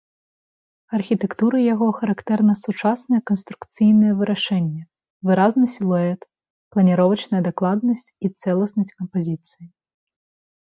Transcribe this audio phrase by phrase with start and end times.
[0.99, 4.83] Архітэктуры яго характэрна сучаснае канструкцыйнае вырашэнне,
[5.31, 6.21] выразны сілуэт,
[6.73, 9.65] планіровачная дакладнасць і цэласнасць кампазіцыі.